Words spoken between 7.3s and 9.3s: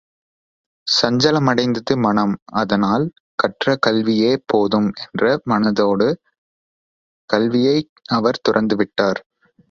கல்வியை அவர் துறந்து விட்டார்.